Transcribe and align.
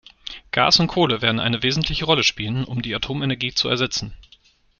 Gas 0.49 0.79
und 0.79 0.87
Kohle 0.87 1.21
werden 1.21 1.39
eine 1.39 1.61
wesentliche 1.61 2.05
Rolle 2.05 2.23
spielen, 2.23 2.63
um 2.63 2.81
die 2.81 2.95
Atomenergie 2.95 3.53
zu 3.53 3.69
ersetzen. 3.69 4.15